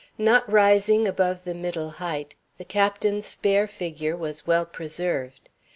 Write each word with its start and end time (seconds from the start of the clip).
Not 0.17 0.51
rising 0.51 1.07
above 1.07 1.43
the 1.43 1.53
middle 1.53 1.91
height, 2.01 2.33
the 2.57 2.65
Captain's 2.65 3.27
spare 3.27 3.67
figure 3.67 4.17
was 4.17 4.47
well 4.47 4.65
preserved. 4.65 5.47